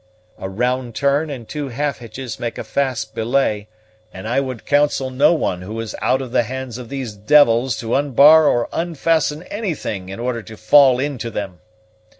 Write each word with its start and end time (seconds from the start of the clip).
"A 0.39 0.49
round 0.49 0.95
turn 0.95 1.29
and 1.29 1.47
two 1.47 1.67
half 1.69 1.99
hitches 1.99 2.39
make 2.39 2.57
a 2.57 2.63
fast 2.63 3.13
belay; 3.13 3.67
and 4.11 4.27
I 4.27 4.39
would 4.39 4.65
counsel 4.65 5.11
no 5.11 5.31
one 5.35 5.61
who 5.61 5.79
is 5.79 5.95
out 6.01 6.23
of 6.23 6.31
the 6.31 6.41
hands 6.41 6.79
of 6.79 6.89
these 6.89 7.13
devils 7.13 7.77
to 7.81 7.93
unbar 7.93 8.47
or 8.47 8.67
unfasten 8.73 9.43
anything 9.43 10.09
in 10.09 10.19
order 10.19 10.41
to 10.41 10.57
fall 10.57 10.97
into 10.99 11.29
them. 11.29 11.59